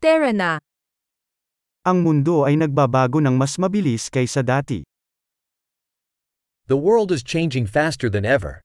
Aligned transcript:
Tara 0.00 0.32
na. 0.32 0.56
Ang 1.84 2.00
mundo 2.00 2.48
ay 2.48 2.56
nagbabago 2.56 3.20
ng 3.20 3.36
mas 3.36 3.60
mabilis 3.60 4.08
kaysa 4.08 4.40
dati. 4.40 4.80
The 6.72 6.80
world 6.80 7.12
is 7.12 7.20
changing 7.20 7.68
faster 7.68 8.08
than 8.08 8.24
ever. 8.24 8.64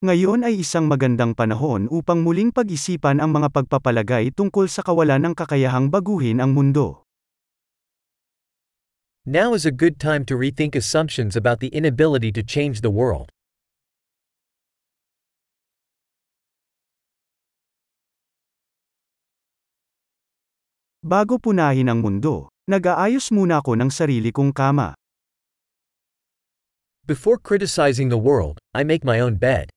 Ngayon 0.00 0.48
ay 0.48 0.64
isang 0.64 0.88
magandang 0.88 1.36
panahon 1.36 1.84
upang 1.92 2.24
muling 2.24 2.48
pag-isipan 2.48 3.20
ang 3.20 3.36
mga 3.36 3.52
pagpapalagay 3.52 4.32
tungkol 4.32 4.72
sa 4.72 4.80
kawalan 4.80 5.20
ng 5.20 5.34
kakayahang 5.36 5.92
baguhin 5.92 6.40
ang 6.40 6.56
mundo. 6.56 7.04
Now 9.28 9.52
is 9.52 9.68
a 9.68 9.74
good 9.76 10.00
time 10.00 10.24
to 10.32 10.40
rethink 10.40 10.72
assumptions 10.72 11.36
about 11.36 11.60
the 11.60 11.68
inability 11.76 12.32
to 12.32 12.40
change 12.40 12.80
the 12.80 12.88
world. 12.88 13.28
Bago 21.00 21.40
punahin 21.40 21.88
ang 21.88 22.04
mundo, 22.04 22.52
nag-aayos 22.68 23.32
muna 23.32 23.64
ako 23.64 23.72
ng 23.72 23.88
sarili 23.88 24.28
kong 24.28 24.52
kama. 24.52 24.92
Before 27.08 27.40
criticizing 27.40 28.12
the 28.12 28.20
world, 28.20 28.60
I 28.76 28.84
make 28.84 29.00
my 29.00 29.16
own 29.16 29.40
bed. 29.40 29.72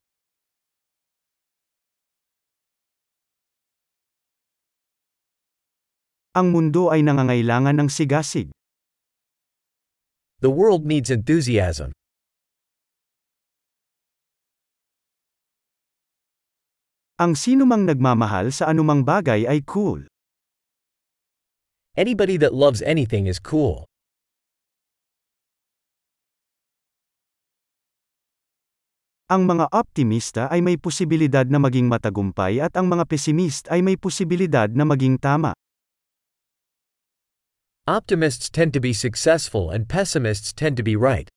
Ang 6.35 6.51
mundo 6.51 6.91
ay 6.91 7.07
nangangailangan 7.07 7.79
ng 7.79 7.87
sigasig. 7.87 8.51
The 10.43 10.51
world 10.51 10.83
needs 10.83 11.07
enthusiasm. 11.07 11.95
Ang 17.15 17.39
sinumang 17.39 17.87
nagmamahal 17.87 18.51
sa 18.51 18.67
anumang 18.67 19.07
bagay 19.07 19.47
ay 19.47 19.63
cool. 19.63 20.03
Anybody 21.93 22.41
that 22.41 22.57
loves 22.57 22.81
anything 22.81 23.29
is 23.29 23.37
cool. 23.37 23.85
Ang 29.29 29.49
mga 29.49 29.65
optimista 29.73 30.45
ay 30.53 30.61
may 30.61 30.77
posibilidad 30.77 31.49
na 31.49 31.57
maging 31.57 31.89
matagumpay 31.89 32.61
at 32.61 32.73
ang 32.77 32.85
mga 32.85 33.05
pesimist 33.09 33.65
ay 33.73 33.81
may 33.81 33.97
posibilidad 33.97 34.69
na 34.73 34.85
maging 34.85 35.17
tama. 35.17 35.53
Optimists 37.89 38.49
tend 38.53 38.73
to 38.73 38.81
be 38.81 38.93
successful 38.93 39.73
and 39.73 39.89
pessimists 39.89 40.53
tend 40.53 40.77
to 40.77 40.85
be 40.85 40.93
right. 40.93 41.32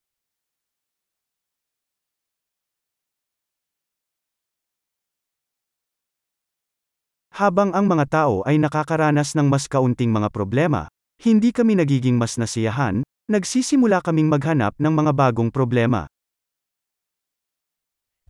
Habang 7.37 7.77
ang 7.77 7.85
mga 7.85 8.09
tao 8.09 8.41
ay 8.49 8.57
nakakaranas 8.57 9.37
ng 9.37 9.53
mas 9.53 9.69
kaunting 9.69 10.09
mga 10.09 10.33
problema, 10.33 10.89
hindi 11.21 11.53
kami 11.53 11.77
nagiging 11.77 12.17
mas 12.17 12.41
nasiyahan, 12.41 13.05
nagsisimula 13.29 14.01
kaming 14.01 14.33
maghanap 14.33 14.73
ng 14.81 14.93
mga 14.97 15.13
bagong 15.13 15.53
problema. 15.53 16.09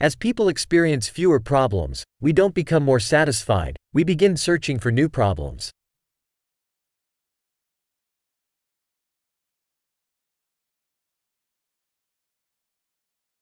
As 0.03 0.19
people 0.19 0.51
experience 0.51 1.07
fewer 1.07 1.39
problems, 1.39 2.03
we 2.19 2.35
don't 2.35 2.51
become 2.51 2.83
more 2.83 2.99
satisfied, 2.99 3.79
we 3.95 4.03
begin 4.03 4.35
searching 4.35 4.83
for 4.83 4.91
new 4.91 5.07
problems. 5.07 5.71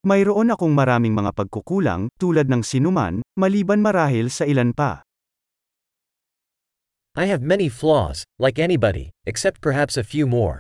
Mayroon 0.04 0.52
akong 0.52 0.76
maraming 0.76 1.16
mga 1.16 1.32
pagkukulang, 1.32 2.12
tulad 2.20 2.52
ng 2.52 2.60
sinuman, 2.60 3.24
maliban 3.40 3.80
marahil 3.80 4.28
sa 4.28 4.44
ilan 4.44 4.76
pa. 4.76 5.03
I 7.14 7.30
have 7.30 7.46
many 7.46 7.70
flaws, 7.70 8.26
like 8.42 8.58
anybody, 8.58 9.14
except 9.22 9.62
perhaps 9.62 9.94
a 9.94 10.02
few 10.02 10.26
more. 10.26 10.58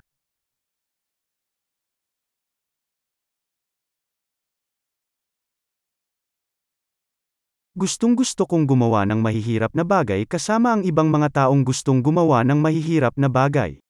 Gustong 7.74 8.14
gusto 8.14 8.46
kong 8.46 8.70
gumawa 8.70 9.02
ng 9.02 9.18
mahihirap 9.18 9.74
na 9.74 9.82
bagay 9.82 10.22
kasama 10.30 10.78
ang 10.78 10.86
ibang 10.86 11.10
mga 11.10 11.42
taong 11.42 11.66
gustong 11.66 11.98
gumawa 11.98 12.46
ng 12.46 12.62
mahihirap 12.62 13.18
na 13.18 13.26
bagay. 13.26 13.82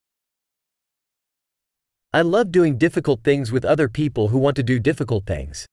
I 2.16 2.24
love 2.24 2.48
doing 2.48 2.80
difficult 2.80 3.20
things 3.20 3.52
with 3.52 3.68
other 3.68 3.92
people 3.92 4.32
who 4.32 4.40
want 4.40 4.56
to 4.56 4.64
do 4.64 4.80
difficult 4.80 5.28
things. 5.28 5.68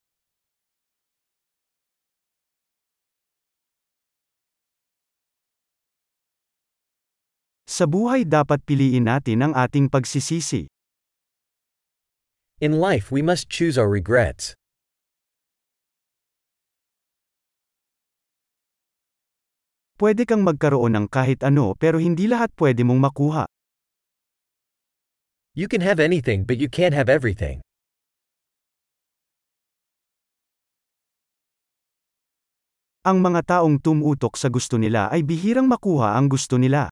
Sa 7.71 7.87
buhay 7.87 8.27
dapat 8.27 8.67
piliin 8.67 9.07
natin 9.07 9.47
ang 9.47 9.55
ating 9.55 9.87
pagsisisi. 9.87 10.67
In 12.59 12.83
life, 12.83 13.15
we 13.15 13.23
must 13.23 13.47
choose 13.47 13.79
our 13.79 13.87
regrets. 13.87 14.59
Pwede 19.95 20.27
kang 20.27 20.43
magkaroon 20.43 20.99
ng 20.99 21.07
kahit 21.07 21.47
ano 21.47 21.71
pero 21.79 21.95
hindi 21.95 22.27
lahat 22.27 22.51
pwede 22.59 22.83
mong 22.83 22.99
makuha. 22.99 23.47
You 25.55 25.71
can 25.71 25.79
have 25.79 26.03
anything, 26.03 26.43
but 26.43 26.59
you 26.59 26.67
can't 26.67 26.91
have 26.91 27.07
everything. 27.07 27.63
Ang 33.07 33.23
mga 33.23 33.47
taong 33.47 33.79
tumutok 33.79 34.35
sa 34.35 34.51
gusto 34.51 34.75
nila 34.75 35.07
ay 35.07 35.23
bihirang 35.23 35.71
makuha 35.71 36.19
ang 36.19 36.27
gusto 36.27 36.59
nila. 36.59 36.91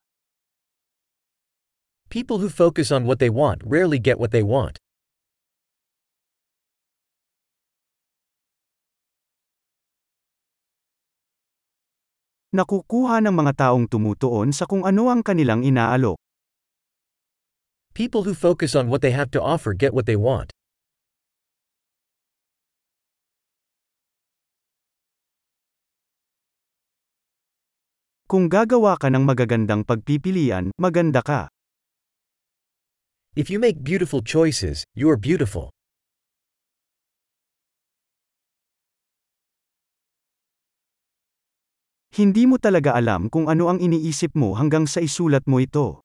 People 2.09 2.41
who 2.41 2.49
focus 2.49 2.89
on 2.89 3.05
what 3.05 3.21
they 3.21 3.29
want 3.29 3.61
rarely 3.61 4.01
get 4.01 4.17
what 4.17 4.33
they 4.33 4.41
want. 4.41 4.81
Nakukuha 12.49 13.21
ng 13.21 13.29
mga 13.29 13.61
taong 13.61 13.85
tumutuon 13.85 14.49
sa 14.49 14.65
kung 14.65 14.89
ano 14.89 15.13
ang 15.13 15.21
kanilang 15.21 15.61
inaalok. 15.61 16.17
People 17.93 18.25
who 18.25 18.33
focus 18.33 18.73
on 18.73 18.89
what 18.89 19.05
they 19.05 19.13
have 19.13 19.29
to 19.29 19.37
offer 19.37 19.77
get 19.77 19.93
what 19.93 20.09
they 20.09 20.17
want. 20.17 20.49
Kung 28.25 28.49
gagawa 28.49 28.97
ka 28.97 29.13
ng 29.13 29.29
magagandang 29.29 29.85
pagpipilian, 29.85 30.73
maganda 30.81 31.21
ka. 31.21 31.53
If 33.37 33.49
you 33.49 33.61
make 33.61 33.83
beautiful 33.83 34.21
choices, 34.25 34.83
you 34.97 35.09
are 35.09 35.17
beautiful. 35.17 35.69
Hindi 42.09 42.49
mo 42.49 42.57
talaga 42.57 42.97
alam 42.97 43.29
kung 43.29 43.47
ano 43.47 43.69
ang 43.69 43.79
iniisip 43.79 44.33
mo 44.35 44.57
hanggang 44.57 44.89
sa 44.89 44.99
isulat 44.99 45.45
mo 45.45 45.61
ito. 45.61 46.01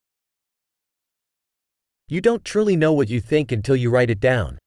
You 2.13 2.21
don't 2.21 2.45
truly 2.45 2.77
know 2.77 2.93
what 2.93 3.09
you 3.11 3.19
think 3.19 3.51
until 3.51 3.75
you 3.75 3.89
write 3.91 4.13
it 4.13 4.21
down. 4.23 4.61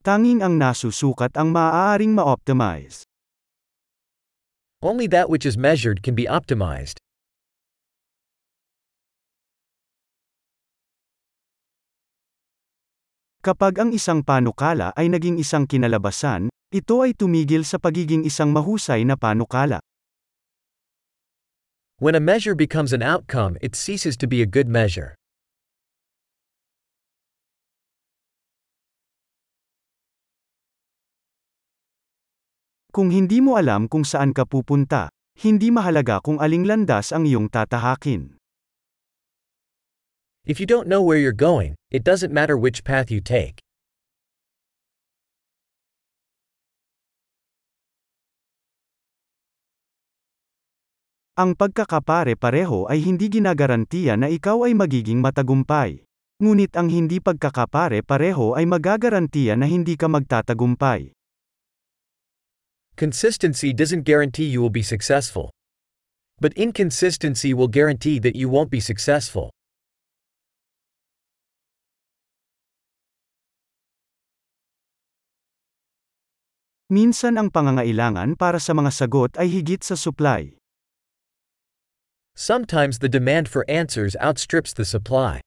Tanging 0.00 0.40
ang 0.40 0.56
nasusukat 0.56 1.36
ang 1.36 1.52
maaaring 1.52 2.16
ma-optimize. 2.16 3.03
Only 4.84 5.08
that 5.08 5.32
which 5.32 5.48
is 5.48 5.56
measured 5.56 6.04
can 6.04 6.12
be 6.12 6.28
optimized. 6.28 7.00
Kapag 13.40 13.80
ang 13.80 13.96
isang 13.96 14.20
panukala 14.20 14.92
ay 14.92 15.08
naging 15.08 15.40
isang 15.40 15.64
kinalabasan, 15.64 16.52
ito 16.68 17.00
ay 17.00 17.16
tumigil 17.16 17.64
sa 17.64 17.80
pagiging 17.80 18.28
isang 18.28 18.52
mahusay 18.52 19.08
na 19.08 19.16
panukala. 19.16 19.80
When 21.96 22.12
a 22.12 22.20
measure 22.20 22.52
becomes 22.52 22.92
an 22.92 23.00
outcome, 23.00 23.56
it 23.64 23.72
ceases 23.72 24.20
to 24.20 24.28
be 24.28 24.44
a 24.44 24.48
good 24.48 24.68
measure. 24.68 25.16
Kung 32.94 33.10
hindi 33.10 33.42
mo 33.42 33.58
alam 33.58 33.90
kung 33.90 34.06
saan 34.06 34.30
ka 34.30 34.46
pupunta, 34.46 35.10
hindi 35.42 35.74
mahalaga 35.74 36.22
kung 36.22 36.38
aling 36.38 36.62
landas 36.62 37.10
ang 37.10 37.26
iyong 37.26 37.50
tatahakin. 37.50 38.38
If 40.46 40.62
you 40.62 40.66
don't 40.70 40.86
know 40.86 41.02
where 41.02 41.18
you're 41.18 41.34
going, 41.34 41.74
it 41.90 42.06
doesn't 42.06 42.30
matter 42.30 42.54
which 42.54 42.86
path 42.86 43.10
you 43.10 43.18
take. 43.18 43.58
Ang 51.34 51.58
pagkakapare-pareho 51.58 52.86
ay 52.86 53.02
hindi 53.02 53.26
ginagarantiya 53.26 54.14
na 54.14 54.30
ikaw 54.30 54.70
ay 54.70 54.78
magiging 54.78 55.18
matagumpay. 55.18 56.06
Ngunit 56.38 56.78
ang 56.78 56.86
hindi 56.86 57.18
pagkakapare-pareho 57.18 58.54
ay 58.54 58.70
magagarantiya 58.70 59.58
na 59.58 59.66
hindi 59.66 59.98
ka 59.98 60.06
magtatagumpay. 60.06 61.13
Consistency 62.96 63.72
doesn't 63.72 64.02
guarantee 64.02 64.46
you 64.46 64.62
will 64.62 64.70
be 64.70 64.82
successful. 64.82 65.50
But 66.38 66.54
inconsistency 66.54 67.52
will 67.52 67.66
guarantee 67.66 68.20
that 68.20 68.36
you 68.36 68.48
won't 68.48 68.70
be 68.70 68.78
successful. 68.78 69.50
Minsan 76.86 77.34
ang 77.34 77.50
pangangailangan 77.50 78.38
para 78.38 78.62
sa 78.62 78.70
mga 78.70 78.94
sagot 78.94 79.34
ay 79.42 79.50
higit 79.50 79.82
sa 79.82 79.98
supply. 79.98 80.54
Sometimes 82.38 83.02
the 83.02 83.10
demand 83.10 83.50
for 83.50 83.66
answers 83.66 84.14
outstrips 84.22 84.70
the 84.70 84.86
supply. 84.86 85.42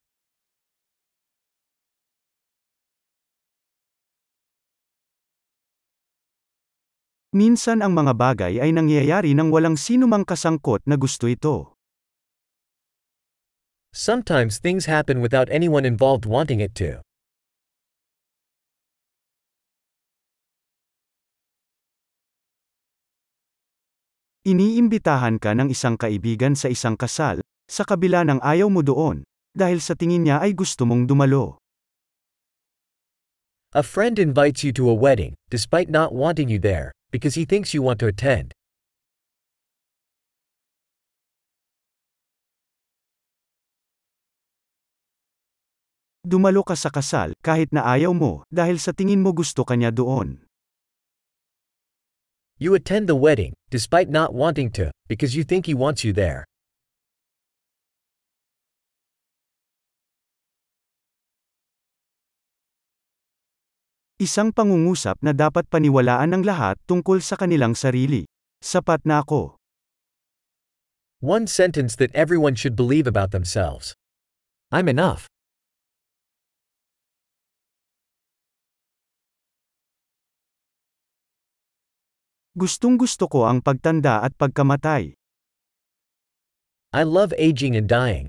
Minsan 7.28 7.84
ang 7.84 7.92
mga 7.92 8.16
bagay 8.16 8.56
ay 8.56 8.72
nangyayari 8.72 9.36
nang 9.36 9.52
walang 9.52 9.76
sinumang 9.76 10.24
kasangkot 10.24 10.80
na 10.88 10.96
gusto 10.96 11.28
ito. 11.28 11.76
Sometimes 13.92 14.56
things 14.56 14.88
happen 14.88 15.20
without 15.20 15.52
anyone 15.52 15.84
involved 15.84 16.24
wanting 16.24 16.64
it 16.64 16.72
to. 16.80 17.04
Iniimbitahan 24.48 25.36
ka 25.36 25.52
ng 25.52 25.68
isang 25.68 26.00
kaibigan 26.00 26.56
sa 26.56 26.72
isang 26.72 26.96
kasal, 26.96 27.44
sa 27.68 27.84
kabila 27.84 28.24
ng 28.24 28.40
ayaw 28.40 28.72
mo 28.72 28.80
doon, 28.80 29.20
dahil 29.52 29.84
sa 29.84 29.92
tingin 29.92 30.24
niya 30.24 30.40
ay 30.40 30.56
gusto 30.56 30.88
mong 30.88 31.04
dumalo. 31.04 31.60
A 33.76 33.84
friend 33.84 34.16
invites 34.16 34.64
you 34.64 34.72
to 34.72 34.88
a 34.88 34.96
wedding, 34.96 35.36
despite 35.52 35.92
not 35.92 36.16
wanting 36.16 36.48
you 36.48 36.56
there, 36.56 36.96
because 37.10 37.34
he 37.34 37.44
thinks 37.44 37.72
you 37.72 37.82
want 37.82 37.98
to 38.00 38.06
attend. 38.06 38.52
Dumalo 46.28 46.60
ka 46.60 46.76
sa 46.76 46.92
kasal, 46.92 47.32
kahit 47.40 47.72
na 47.72 47.88
ayaw 47.88 48.12
mo, 48.12 48.44
dahil 48.52 48.76
sa 48.76 48.92
tingin 48.92 49.24
mo 49.24 49.32
gusto 49.32 49.64
kanya 49.64 49.88
doon. 49.88 50.44
You 52.60 52.74
attend 52.76 53.08
the 53.08 53.16
wedding, 53.16 53.54
despite 53.70 54.10
not 54.10 54.34
wanting 54.34 54.68
to, 54.76 54.90
because 55.08 55.32
you 55.32 55.46
think 55.46 55.64
he 55.64 55.78
wants 55.78 56.04
you 56.04 56.12
there. 56.12 56.44
Isang 64.18 64.50
pangungusap 64.50 65.22
na 65.22 65.30
dapat 65.30 65.70
paniwalaan 65.70 66.34
ng 66.34 66.42
lahat 66.42 66.74
tungkol 66.90 67.22
sa 67.22 67.38
kanilang 67.38 67.78
sarili. 67.78 68.26
Sapat 68.58 69.06
na 69.06 69.22
ako. 69.22 69.54
One 71.22 71.46
sentence 71.46 71.94
that 72.02 72.10
everyone 72.18 72.58
should 72.58 72.74
believe 72.74 73.06
about 73.06 73.30
themselves. 73.30 73.94
I'm 74.74 74.90
enough. 74.90 75.30
Gustong 82.58 82.98
gusto 82.98 83.30
ko 83.30 83.46
ang 83.46 83.62
pagtanda 83.62 84.26
at 84.26 84.34
pagkamatay. 84.34 85.14
I 86.90 87.02
love 87.06 87.30
aging 87.38 87.78
and 87.78 87.86
dying. 87.86 88.26